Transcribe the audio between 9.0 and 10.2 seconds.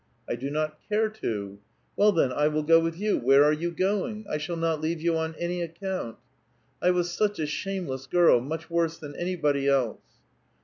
anybody else."